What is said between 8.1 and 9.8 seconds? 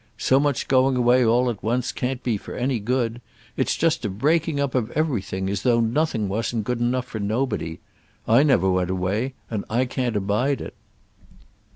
I never went away, and